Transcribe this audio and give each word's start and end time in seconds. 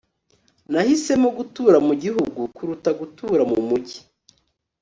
nahisemo 0.71 1.29
gutura 1.37 1.77
mu 1.87 1.93
gihugu 2.03 2.39
kuruta 2.55 2.89
gutura 2.99 3.43
mu 3.51 3.59
mujyi 3.67 3.99